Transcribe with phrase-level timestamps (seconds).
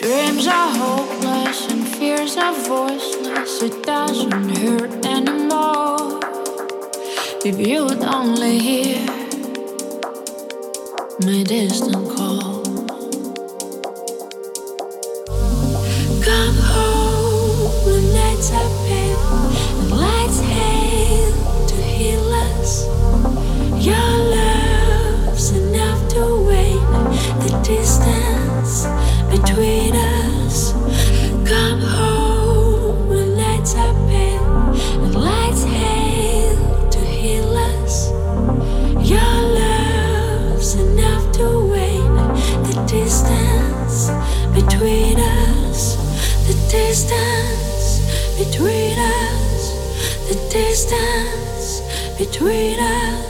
[0.00, 3.62] Dreams are hopeless and fears are voiceless.
[3.62, 6.18] It doesn't hurt anymore.
[7.44, 9.06] If you would only hear
[11.22, 12.59] my distant call.
[52.20, 53.29] between us.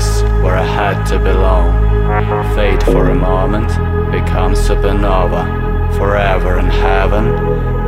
[0.00, 2.54] place where I had to belong.
[2.54, 3.68] Fate for a moment
[4.10, 5.44] becomes supernova.
[5.96, 7.26] Forever in heaven,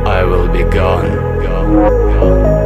[0.07, 1.11] I will be gone.
[1.43, 2.62] gone, gone.